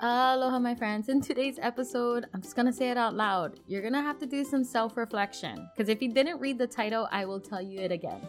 [0.00, 1.08] Aloha, my friends.
[1.08, 3.60] In today's episode, I'm just gonna say it out loud.
[3.66, 5.70] You're gonna have to do some self reflection.
[5.74, 8.20] Because if you didn't read the title, I will tell you it again.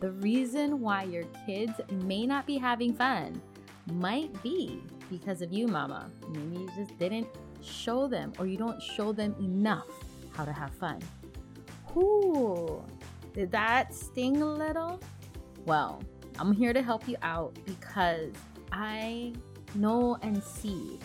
[0.00, 3.40] the reason why your kids may not be having fun
[3.92, 6.10] might be because of you, mama.
[6.28, 7.28] Maybe you just didn't
[7.62, 9.86] show them or you don't show them enough
[10.32, 10.98] how to have fun.
[11.94, 12.82] Whoo,
[13.32, 14.98] did that sting a little?
[15.66, 16.02] Well,
[16.36, 18.32] I'm here to help you out because
[18.72, 19.34] I
[19.74, 20.98] know and see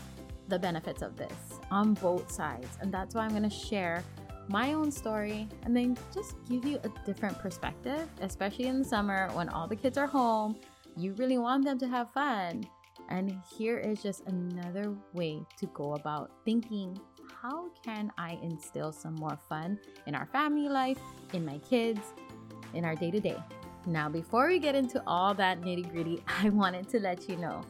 [0.47, 2.77] the benefits of this on both sides.
[2.81, 4.03] And that's why I'm going to share
[4.47, 9.29] my own story and then just give you a different perspective, especially in the summer
[9.33, 10.55] when all the kids are home.
[10.97, 12.63] You really want them to have fun.
[13.09, 16.99] And here is just another way to go about thinking
[17.41, 20.99] how can I instill some more fun in our family life,
[21.33, 22.01] in my kids,
[22.73, 23.38] in our day to day.
[23.85, 27.61] Now, before we get into all that nitty gritty, I wanted to let you know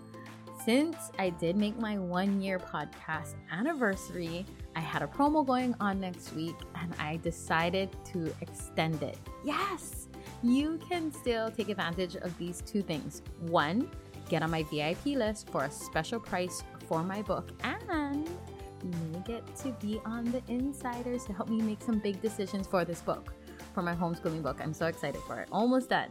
[0.66, 6.00] since I did make my one year podcast anniversary, I had a promo going on
[6.00, 9.18] next week and I decided to extend it.
[9.44, 10.08] Yes,
[10.44, 13.22] you can still take advantage of these two things.
[13.42, 13.90] One,
[14.30, 18.28] get on my VIP list for a special price for my book, and
[18.84, 22.68] you may get to be on the insiders to help me make some big decisions
[22.68, 23.34] for this book,
[23.74, 24.60] for my homeschooling book.
[24.62, 25.50] I'm so excited for it.
[25.52, 26.10] Almost done.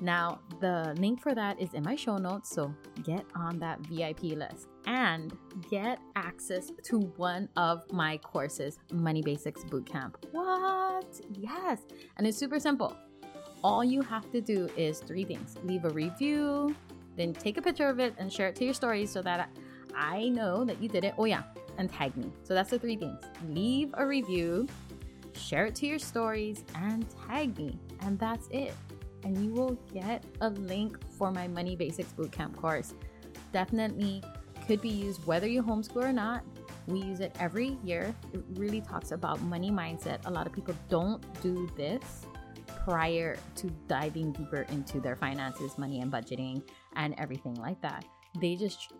[0.00, 4.24] Now, the link for that is in my show notes, so get on that VIP
[4.24, 5.36] list and
[5.70, 10.14] get access to one of my courses, Money Basics Bootcamp.
[10.32, 11.20] What?
[11.32, 11.80] Yes.
[12.18, 12.94] And it's super simple.
[13.64, 16.76] All you have to do is three things leave a review,
[17.16, 19.48] then take a picture of it and share it to your stories so that
[19.94, 21.14] I know that you did it.
[21.16, 21.42] Oh, yeah,
[21.78, 22.30] and tag me.
[22.44, 24.68] So that's the three things leave a review,
[25.32, 27.78] share it to your stories, and tag me.
[28.00, 28.74] And that's it
[29.24, 32.94] and you will get a link for my Money Basics Bootcamp course.
[33.52, 34.22] Definitely
[34.66, 36.44] could be used whether you homeschool or not.
[36.86, 38.14] We use it every year.
[38.32, 40.20] It really talks about money mindset.
[40.26, 42.26] A lot of people don't do this
[42.84, 46.62] prior to diving deeper into their finances, money, and budgeting
[46.94, 48.04] and everything like that.
[48.40, 48.92] They just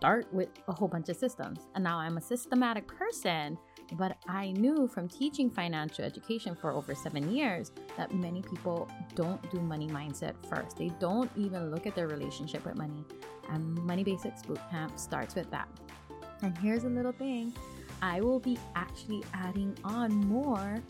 [0.00, 1.58] start with a whole bunch of systems.
[1.74, 3.58] And now I'm a systematic person
[3.92, 9.50] but I knew from teaching financial education for over seven years that many people don't
[9.50, 10.76] do money mindset first.
[10.76, 13.04] They don't even look at their relationship with money.
[13.50, 15.68] And Money Basics Bootcamp starts with that.
[16.42, 17.52] And here's a little thing
[18.00, 20.82] I will be actually adding on more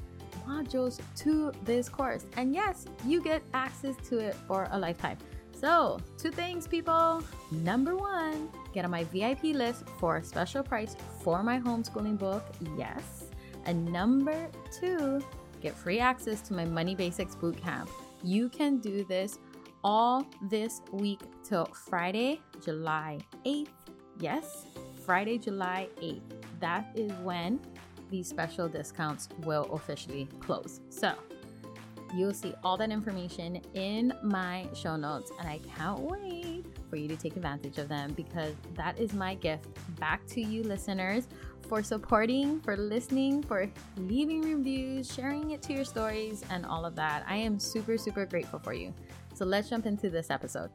[0.46, 2.26] modules to this course.
[2.36, 5.18] And yes, you get access to it for a lifetime.
[5.60, 7.22] So, two things, people.
[7.50, 12.42] Number one, get on my VIP list for a special price for my homeschooling book.
[12.78, 13.24] Yes.
[13.66, 15.22] And number two,
[15.60, 17.90] get free access to my Money Basics Bootcamp.
[18.22, 19.38] You can do this
[19.84, 23.68] all this week till Friday, July 8th.
[24.18, 24.64] Yes,
[25.04, 26.22] Friday, July 8th.
[26.60, 27.60] That is when
[28.10, 30.80] these special discounts will officially close.
[30.88, 31.12] So,
[32.14, 37.06] You'll see all that information in my show notes, and I can't wait for you
[37.06, 39.68] to take advantage of them because that is my gift
[40.00, 41.28] back to you, listeners,
[41.68, 46.96] for supporting, for listening, for leaving reviews, sharing it to your stories, and all of
[46.96, 47.24] that.
[47.28, 48.92] I am super, super grateful for you.
[49.34, 50.70] So let's jump into this episode.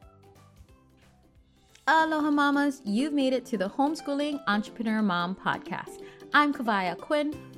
[1.86, 2.80] Aloha, mamas!
[2.84, 6.02] You've made it to the Homeschooling Entrepreneur Mom podcast.
[6.34, 7.36] I'm Kawai Ahquin,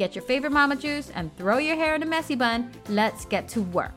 [0.00, 2.72] Get your favorite mama juice and throw your hair in a messy bun.
[2.88, 3.92] Let's get to work.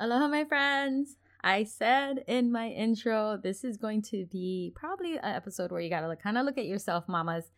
[0.00, 1.16] Aloha, my friends.
[1.44, 5.90] I said in my intro, this is going to be probably an episode where you
[5.90, 7.52] got to kind of look at yourself, mamas.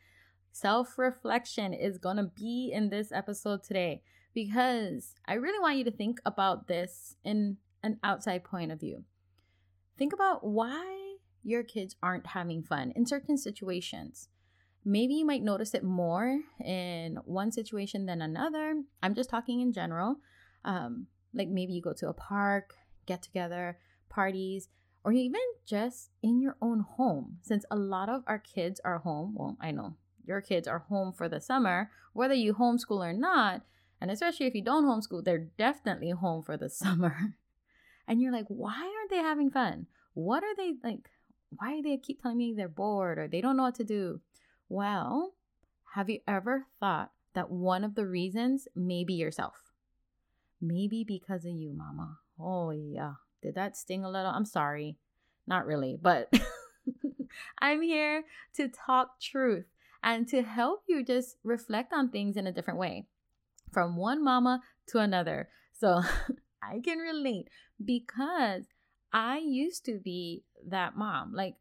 [0.52, 4.02] Self reflection is to be in this episode today
[4.34, 9.04] because I really want you to think about this in an outside point of view.
[9.96, 14.28] Think about why your kids aren't having fun in certain situations
[14.84, 18.82] maybe you might notice it more in one situation than another.
[19.02, 20.16] I'm just talking in general.
[20.64, 22.74] Um, like maybe you go to a park,
[23.06, 23.78] get together,
[24.08, 24.68] parties,
[25.04, 27.38] or even just in your own home.
[27.42, 31.12] Since a lot of our kids are home, well, I know your kids are home
[31.12, 33.62] for the summer, whether you homeschool or not,
[34.00, 37.34] and especially if you don't homeschool, they're definitely home for the summer.
[38.08, 39.86] and you're like, why aren't they having fun?
[40.14, 41.10] What are they like?
[41.50, 44.20] Why do they keep telling me they're bored or they don't know what to do?
[44.74, 45.34] Well,
[45.94, 49.70] have you ever thought that one of the reasons may be yourself?
[50.60, 52.18] Maybe because of you, mama.
[52.40, 53.12] Oh, yeah.
[53.40, 54.32] Did that sting a little?
[54.32, 54.98] I'm sorry.
[55.46, 56.34] Not really, but
[57.60, 58.24] I'm here
[58.54, 59.66] to talk truth
[60.02, 63.06] and to help you just reflect on things in a different way
[63.72, 65.50] from one mama to another.
[65.72, 66.02] So
[66.64, 67.46] I can relate
[67.84, 68.64] because
[69.12, 71.32] I used to be that mom.
[71.32, 71.54] Like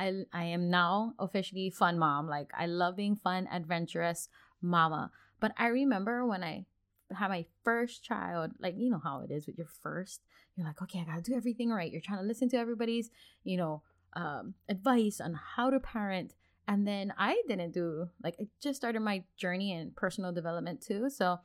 [0.00, 2.26] I I am now officially fun mom.
[2.28, 4.28] Like I love being fun, adventurous
[4.62, 5.10] mama.
[5.40, 6.64] But I remember when I
[7.12, 10.22] had my first child, like you know how it is with your first,
[10.56, 11.92] you're like, okay, I gotta do everything right.
[11.92, 13.10] You're trying to listen to everybody's,
[13.44, 13.82] you know,
[14.14, 16.34] um, advice on how to parent.
[16.66, 21.10] And then I didn't do like I just started my journey in personal development too.
[21.10, 21.40] So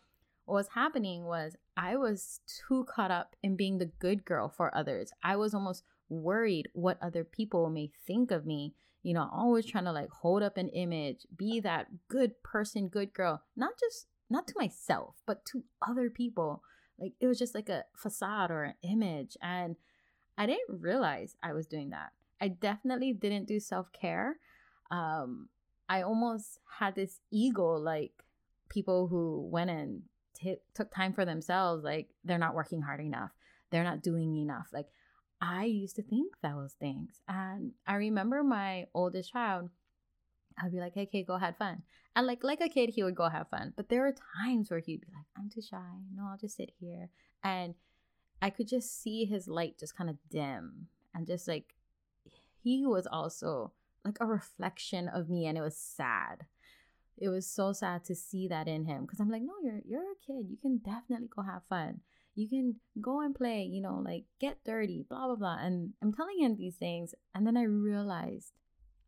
[0.46, 4.76] what was happening was I was too caught up in being the good girl for
[4.76, 5.12] others.
[5.24, 8.74] I was almost worried what other people may think of me.
[9.04, 13.14] You know, always trying to like hold up an image, be that good person, good
[13.14, 16.64] girl, not just not to myself, but to other people.
[17.00, 19.38] Like it was just like a facade or an image.
[19.42, 19.76] And
[20.38, 22.14] I didn't realize I was doing that.
[22.42, 24.38] I definitely didn't do self care.
[24.92, 25.50] Um,
[25.88, 28.12] I almost had this ego like
[28.70, 30.02] people who went and
[30.36, 33.32] t- took time for themselves, like they're not working hard enough,
[33.72, 34.68] they're not doing enough.
[34.74, 34.88] Like
[35.42, 37.22] I used to think those things.
[37.28, 39.70] And I remember my oldest child,
[40.62, 41.84] I'd be like, hey, go have fun.
[42.16, 43.74] And like like a kid, he would go have fun.
[43.76, 45.78] But there were times where he'd be like, I'm too shy.
[46.16, 47.10] No, I'll just sit here.
[47.44, 47.76] And
[48.42, 50.88] I could just see his light just kind of dim.
[51.14, 51.76] And just like
[52.64, 53.74] he was also
[54.06, 55.46] like a reflection of me.
[55.46, 56.46] And it was sad
[57.18, 60.12] it was so sad to see that in him because I'm like, no, you're you're
[60.12, 60.48] a kid.
[60.50, 62.02] You can definitely go have fun.
[62.36, 65.58] You can go and play, you know, like get dirty, blah blah blah.
[65.60, 68.52] And I'm telling him these things, and then I realized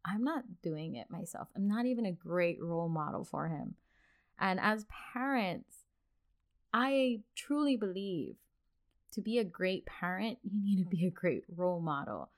[0.06, 1.50] I'm not doing it myself.
[1.56, 3.75] I'm not even a great role model for him.
[4.39, 5.83] And as parents,
[6.74, 8.35] I truly believe
[9.13, 12.29] to be a great parent, you need to be a great role model.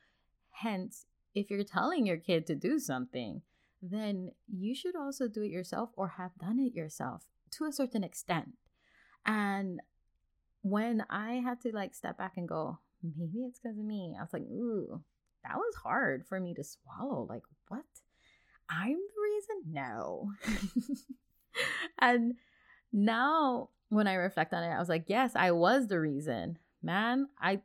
[0.52, 1.06] Hence,
[1.36, 3.42] if you're telling your kid to do something,
[3.82, 8.04] then you should also do it yourself or have done it yourself to a certain
[8.04, 8.54] extent.
[9.26, 9.82] And
[10.62, 14.22] when I had to like step back and go, maybe it's because of me, I
[14.22, 15.02] was like, ooh,
[15.44, 17.26] that was hard for me to swallow.
[17.30, 17.84] Like, what?
[18.70, 19.64] I'm the reason?
[19.72, 20.32] No.
[22.00, 22.34] and
[22.92, 26.58] now when I reflect on it, I was like, yes, I was the reason.
[26.84, 27.62] Man, I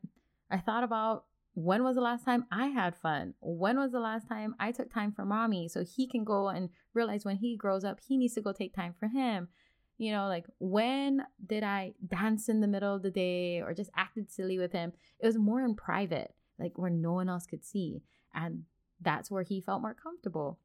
[0.50, 1.25] I thought about
[1.55, 3.35] when was the last time I had fun?
[3.40, 6.70] When was the last time I took time for mommy so he can go and
[6.94, 9.49] realize when he grows up, he needs to go take time for him?
[9.96, 13.91] You know, like when did I dance in the middle of the day or just
[13.96, 14.93] acted silly with him?
[15.20, 18.02] It was more in private, like where no one else could see.
[18.35, 18.64] And
[19.00, 20.58] that's where he felt more comfortable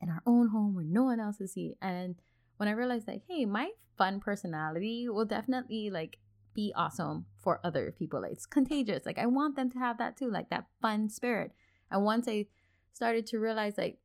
[0.00, 1.76] in our own home where no one else could see.
[1.80, 2.16] And
[2.58, 6.18] when I realized, like, hey, my fun personality will definitely like
[6.54, 8.20] be awesome for other people.
[8.20, 9.06] Like, it's contagious.
[9.06, 11.52] Like I want them to have that too, like that fun spirit.
[11.90, 12.46] And once I
[12.92, 13.98] started to realize like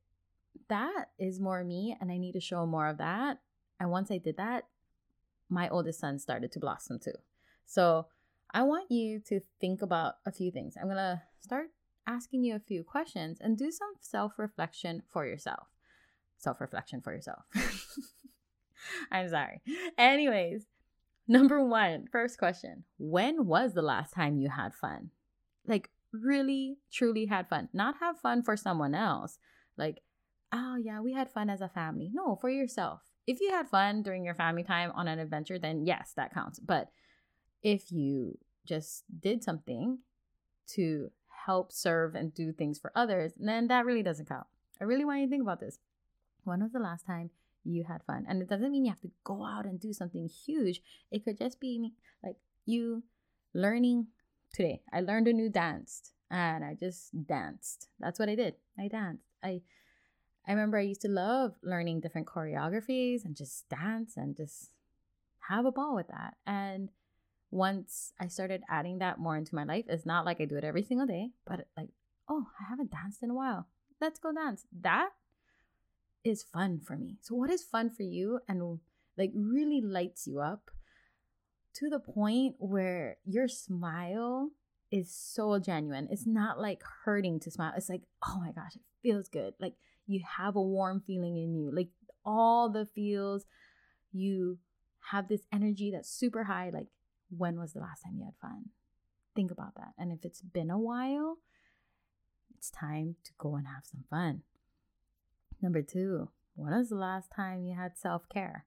[0.68, 3.40] that is more me and I need to show more of that.
[3.80, 4.64] And once I did that,
[5.48, 7.12] my oldest son started to blossom too.
[7.66, 8.06] So
[8.52, 10.74] I want you to think about a few things.
[10.76, 11.68] I'm going to start
[12.06, 15.68] asking you a few questions and do some self reflection for yourself.
[16.38, 17.44] Self reflection for yourself.
[19.10, 19.60] I'm sorry.
[19.96, 20.66] Anyways,
[21.26, 25.10] Number one, first question When was the last time you had fun?
[25.66, 27.70] Like, really, truly had fun.
[27.72, 29.38] Not have fun for someone else.
[29.78, 30.02] Like,
[30.52, 32.10] oh, yeah, we had fun as a family.
[32.12, 33.00] No, for yourself.
[33.26, 36.58] If you had fun during your family time on an adventure, then yes, that counts.
[36.58, 36.90] But
[37.62, 39.98] if you just did something
[40.68, 41.10] to
[41.46, 44.46] help serve and do things for others, then that really doesn't count.
[44.80, 45.78] I really want you to think about this.
[46.44, 47.30] When was the last time
[47.64, 48.26] you had fun.
[48.28, 50.82] And it doesn't mean you have to go out and do something huge.
[51.10, 53.02] It could just be like you
[53.54, 54.08] learning
[54.52, 54.82] today.
[54.92, 57.88] I learned a new dance and I just danced.
[57.98, 58.54] That's what I did.
[58.78, 59.24] I danced.
[59.42, 59.62] I
[60.46, 64.70] I remember I used to love learning different choreographies and just dance and just
[65.48, 66.36] have a ball with that.
[66.46, 66.90] And
[67.50, 70.64] once I started adding that more into my life, it's not like I do it
[70.64, 71.88] every single day, but like,
[72.28, 73.68] oh, I haven't danced in a while.
[74.00, 74.66] Let's go dance.
[74.80, 75.10] That
[76.24, 77.18] is fun for me.
[77.20, 78.80] So, what is fun for you and
[79.16, 80.70] like really lights you up
[81.74, 84.50] to the point where your smile
[84.90, 86.08] is so genuine?
[86.10, 87.72] It's not like hurting to smile.
[87.76, 89.54] It's like, oh my gosh, it feels good.
[89.60, 89.74] Like
[90.06, 91.88] you have a warm feeling in you, like
[92.24, 93.44] all the feels.
[94.12, 94.58] You
[95.10, 96.70] have this energy that's super high.
[96.72, 96.86] Like,
[97.36, 98.66] when was the last time you had fun?
[99.34, 99.92] Think about that.
[99.98, 101.38] And if it's been a while,
[102.56, 104.42] it's time to go and have some fun.
[105.60, 108.66] Number two, when was the last time you had self care?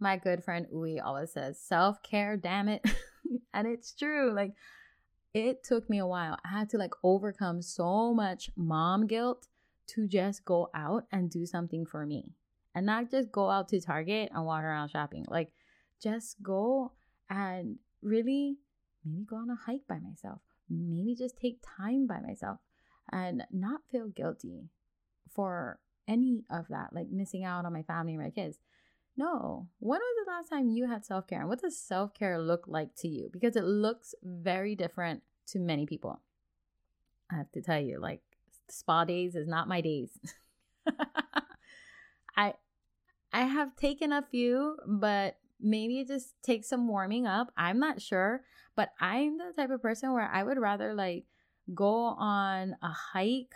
[0.00, 2.84] My good friend Uwe always says, self care, damn it.
[3.54, 4.34] and it's true.
[4.34, 4.52] Like,
[5.34, 6.36] it took me a while.
[6.44, 9.46] I had to like overcome so much mom guilt
[9.88, 12.34] to just go out and do something for me
[12.74, 15.24] and not just go out to Target and walk around shopping.
[15.28, 15.52] Like,
[16.02, 16.92] just go
[17.28, 18.56] and really
[19.04, 20.40] maybe go on a hike by myself.
[20.70, 22.58] Maybe just take time by myself
[23.10, 24.68] and not feel guilty
[25.34, 28.58] for any of that, like missing out on my family and my kids.
[29.16, 29.68] No.
[29.80, 31.40] When was the last time you had self care?
[31.40, 33.28] And what does self care look like to you?
[33.32, 36.20] Because it looks very different to many people.
[37.30, 38.22] I have to tell you, like,
[38.70, 40.18] spa days is not my days.
[42.36, 42.54] I
[43.32, 47.52] I have taken a few, but maybe it just takes some warming up.
[47.56, 48.42] I'm not sure,
[48.76, 51.24] but I'm the type of person where I would rather like
[51.74, 53.54] go on a hike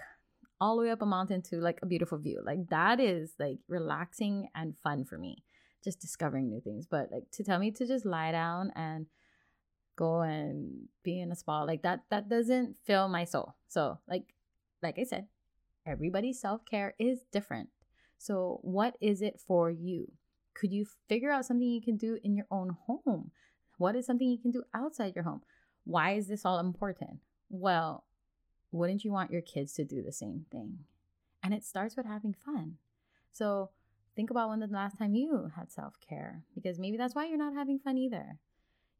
[0.61, 2.41] all the way up a mountain to like a beautiful view.
[2.45, 5.43] Like that is like relaxing and fun for me.
[5.83, 6.87] Just discovering new things.
[6.87, 9.07] But like to tell me to just lie down and
[9.97, 13.55] go and be in a spa like that that doesn't fill my soul.
[13.69, 14.32] So like
[14.83, 15.27] like I said,
[15.87, 17.69] everybody's self-care is different.
[18.19, 20.13] So what is it for you?
[20.55, 23.31] Could you figure out something you can do in your own home?
[23.79, 25.43] What is something you can do outside your home?
[25.85, 27.21] Why is this all important?
[27.51, 28.05] Well,
[28.71, 30.81] wouldn't you want your kids to do the same thing?
[31.43, 32.77] And it starts with having fun.
[33.33, 33.71] So
[34.15, 37.39] think about when the last time you had self care, because maybe that's why you're
[37.39, 38.39] not having fun either.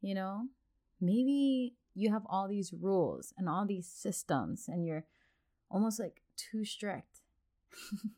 [0.01, 0.47] You know,
[0.99, 5.05] maybe you have all these rules and all these systems, and you're
[5.73, 7.19] almost like too strict.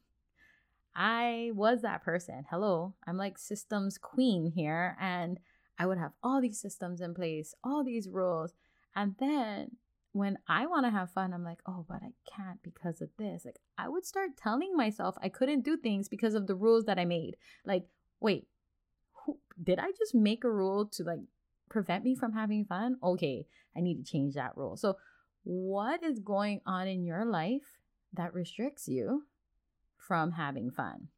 [0.95, 2.45] I was that person.
[2.49, 5.39] Hello, I'm like systems queen here, and
[5.79, 8.53] I would have all these systems in place, all these rules.
[8.95, 9.77] And then
[10.11, 13.43] when I want to have fun, I'm like, oh, but I can't because of this.
[13.43, 16.99] Like, I would start telling myself I couldn't do things because of the rules that
[16.99, 17.35] I made.
[17.65, 17.85] Like,
[18.21, 18.47] wait,
[19.25, 21.19] who, did I just make a rule to like
[21.69, 22.97] prevent me from having fun?
[23.03, 24.77] Okay, I need to change that rule.
[24.77, 24.95] So,
[25.45, 27.79] what is going on in your life
[28.11, 29.23] that restricts you
[29.95, 31.09] from having fun?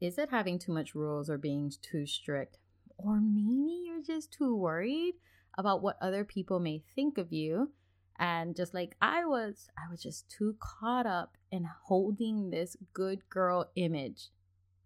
[0.00, 2.58] Is it having too much rules or being too strict?
[2.98, 5.14] Or maybe you're just too worried
[5.58, 7.72] about what other people may think of you
[8.18, 13.20] and just like I was, I was just too caught up in holding this good
[13.30, 14.28] girl image,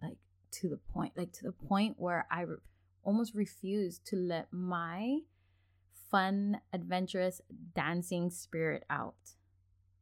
[0.01, 0.19] like
[0.53, 2.57] to the point, like to the point where I re-
[3.03, 5.19] almost refused to let my
[6.11, 7.41] fun, adventurous,
[7.75, 9.15] dancing spirit out.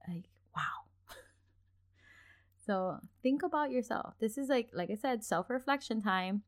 [0.09, 0.87] Like, wow.
[2.67, 4.15] so think about yourself.
[4.21, 6.43] This is like, like I said, self reflection time.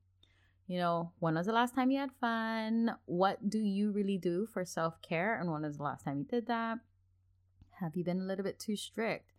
[0.66, 2.96] You know, when was the last time you had fun?
[3.04, 5.38] What do you really do for self care?
[5.38, 6.78] And when was the last time you did that?
[7.80, 9.32] Have you been a little bit too strict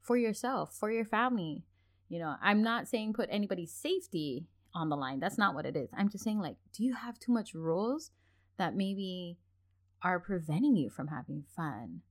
[0.00, 1.64] for yourself, for your family?
[2.08, 5.20] You know, I'm not saying put anybody's safety on the line.
[5.20, 5.90] That's not what it is.
[5.96, 8.10] I'm just saying, like, do you have too much rules
[8.56, 9.38] that maybe
[10.02, 12.02] are preventing you from having fun?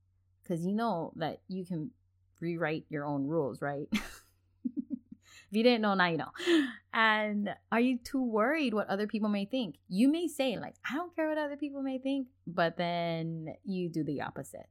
[0.42, 1.90] Because you know that you can
[2.40, 3.88] rewrite your own rules, right?
[5.50, 6.30] If you didn't know, now you know.
[6.94, 9.76] And are you too worried what other people may think?
[9.88, 13.88] You may say, like, I don't care what other people may think, but then you
[13.88, 14.68] do the opposite.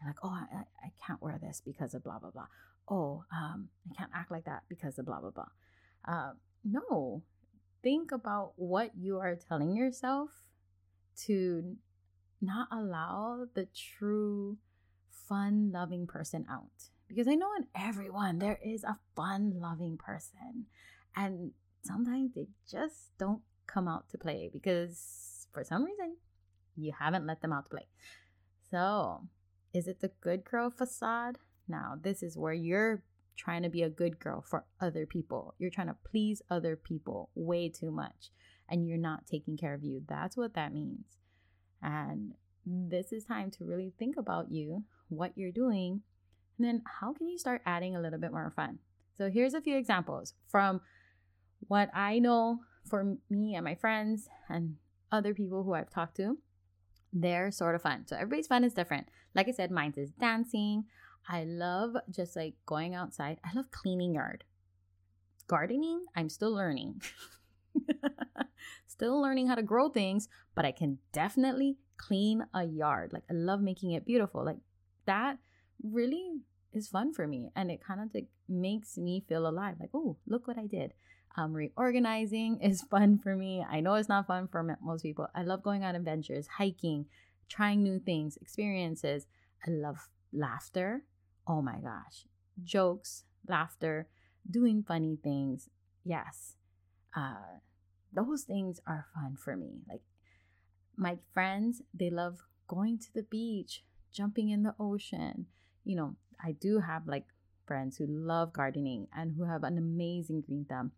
[0.00, 2.46] You're like, oh, I, I can't wear this because of blah, blah, blah.
[2.88, 5.48] Oh, um, I can't act like that because of blah, blah, blah.
[6.08, 6.32] Uh,
[6.64, 7.22] no,
[7.82, 10.30] think about what you are telling yourself
[11.26, 11.76] to
[12.40, 14.58] not allow the true
[15.28, 20.66] fun loving person out because I know in everyone there is a fun loving person.
[21.16, 21.50] And
[21.82, 26.16] sometimes they just don't come out to play because for some reason
[26.76, 27.88] you haven't let them out to play.
[28.70, 29.26] So,
[29.74, 31.38] is it the good girl facade?
[31.68, 33.02] Now, this is where you're
[33.36, 35.54] trying to be a good girl for other people.
[35.58, 38.30] You're trying to please other people way too much
[38.68, 40.02] and you're not taking care of you.
[40.08, 41.04] That's what that means.
[41.82, 42.34] And
[42.66, 46.02] this is time to really think about you, what you're doing,
[46.58, 48.78] and then how can you start adding a little bit more fun?
[49.16, 50.82] So here's a few examples from
[51.68, 54.76] what I know for me and my friends and
[55.10, 56.36] other people who I've talked to.
[57.12, 58.06] They're sort of fun.
[58.06, 59.08] So everybody's fun is different.
[59.34, 60.84] Like I said, mine is dancing.
[61.28, 63.38] I love just like going outside.
[63.44, 64.44] I love cleaning yard.
[65.46, 67.02] Gardening, I'm still learning.
[68.86, 73.12] still learning how to grow things, but I can definitely clean a yard.
[73.12, 74.44] Like I love making it beautiful.
[74.44, 74.58] Like
[75.06, 75.38] that
[75.82, 76.40] really
[76.72, 79.76] is fun for me and it kind of like makes me feel alive.
[79.80, 80.92] Like oh look what i did.
[81.36, 83.64] Um, reorganizing is fun for me.
[83.68, 85.28] I know it's not fun for most people.
[85.34, 87.06] I love going on adventures hiking
[87.48, 89.26] trying new things experiences.
[89.66, 91.02] I love laughter.
[91.46, 92.26] Oh my gosh.
[92.62, 94.08] Jokes laughter
[94.48, 95.68] doing funny things.
[96.04, 96.56] Yes,
[97.14, 97.59] uh,
[98.12, 99.80] those things are fun for me.
[99.88, 100.02] Like
[100.96, 102.38] my friends, they love
[102.68, 105.46] going to the beach, jumping in the ocean.
[105.84, 107.26] You know, I do have like
[107.66, 110.92] friends who love gardening and who have an amazing green thumb.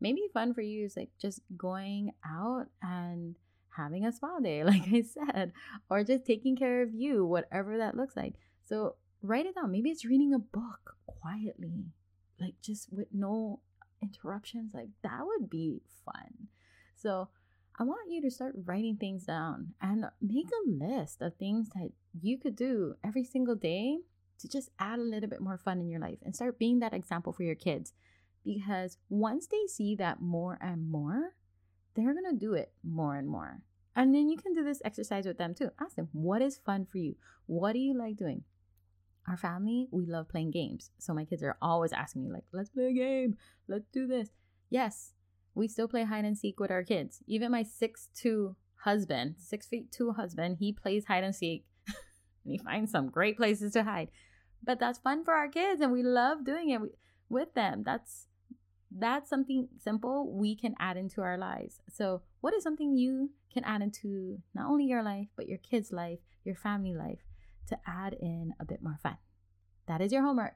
[0.00, 3.36] Maybe fun for you is like just going out and
[3.76, 5.52] having a spa day, like I said,
[5.90, 8.34] or just taking care of you, whatever that looks like.
[8.64, 9.70] So write it down.
[9.70, 11.86] Maybe it's reading a book quietly,
[12.40, 13.60] like just with no
[14.02, 14.72] interruptions.
[14.74, 16.48] Like that would be fun.
[16.96, 17.28] So
[17.78, 21.90] I want you to start writing things down and make a list of things that
[22.20, 23.98] you could do every single day
[24.40, 26.92] to just add a little bit more fun in your life and start being that
[26.92, 27.92] example for your kids.
[28.44, 31.34] Because once they see that more and more,
[31.94, 33.62] they're going to do it more and more.
[33.94, 35.70] And then you can do this exercise with them too.
[35.80, 37.14] Ask them, what is fun for you?
[37.46, 38.44] What do you like doing?
[39.28, 40.90] Our family, we love playing games.
[40.98, 43.36] So my kids are always asking me, like, let's play a game.
[43.68, 44.30] Let's do this.
[44.68, 45.12] Yes,
[45.54, 47.20] we still play hide and seek with our kids.
[47.26, 52.52] Even my six two husband, six feet two husband, he plays hide and seek and
[52.52, 54.10] he finds some great places to hide.
[54.64, 56.80] But that's fun for our kids and we love doing it
[57.28, 57.82] with them.
[57.84, 58.26] That's
[58.90, 61.80] that's something simple we can add into our lives.
[61.88, 65.92] So, what is something you can add into not only your life, but your kids'
[65.92, 67.20] life, your family life
[67.68, 69.18] to add in a bit more fun?
[69.86, 70.54] That is your homework.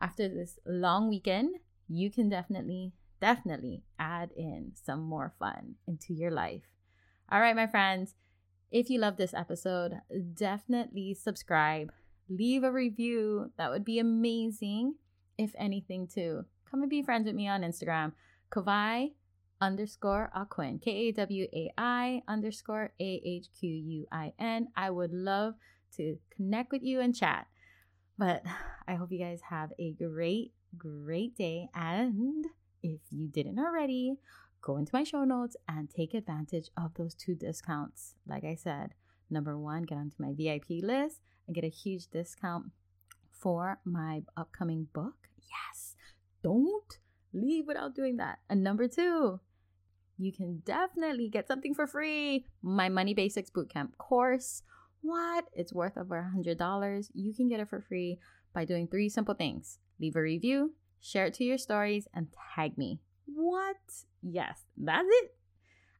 [0.00, 1.56] After this long weekend,
[1.88, 6.62] you can definitely, definitely add in some more fun into your life.
[7.30, 8.14] All right, my friends,
[8.70, 10.00] if you love this episode,
[10.34, 11.92] definitely subscribe,
[12.28, 13.52] leave a review.
[13.58, 14.94] That would be amazing.
[15.36, 18.12] If anything, too come and be friends with me on Instagram,
[18.52, 19.12] Kawai
[19.60, 24.68] underscore Ahquin, K A W A I underscore A H Q U I N.
[24.76, 25.54] I would love
[25.96, 27.46] to connect with you and chat.
[28.18, 28.42] But
[28.86, 31.68] I hope you guys have a great, great day.
[31.74, 32.46] And
[32.82, 34.16] if you didn't already,
[34.62, 38.14] go into my show notes and take advantage of those two discounts.
[38.26, 38.94] Like I said,
[39.30, 42.66] number one, get onto my VIP list and get a huge discount
[43.30, 45.28] for my upcoming book.
[45.38, 45.96] Yes,
[46.42, 46.98] don't
[47.32, 48.38] leave without doing that.
[48.48, 49.40] And number two,
[50.18, 52.44] you can definitely get something for free.
[52.62, 54.62] My Money Basics Bootcamp course.
[55.02, 55.46] What?
[55.52, 57.10] It's worth over a $100.
[57.14, 58.18] You can get it for free
[58.52, 62.78] by doing three simple things leave a review, share it to your stories, and tag
[62.78, 63.00] me.
[63.26, 63.76] What?
[64.22, 65.34] Yes, that's it.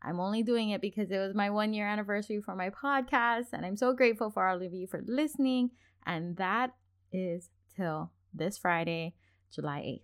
[0.03, 3.67] I'm only doing it because it was my one year anniversary for my podcast, and
[3.67, 5.71] I'm so grateful for all of you for listening.
[6.07, 6.75] And that
[7.13, 9.15] is till this Friday,
[9.55, 10.03] July 8th.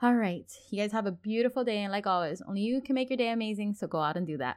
[0.00, 0.50] All right.
[0.70, 1.82] You guys have a beautiful day.
[1.82, 3.74] And like always, only you can make your day amazing.
[3.74, 4.56] So go out and do that.